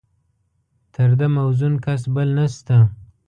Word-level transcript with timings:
تر 0.93 1.09
ده 1.19 1.27
موزون 1.35 1.73
کس 1.85 2.01
بل 2.15 2.29
نشته. 2.37 2.77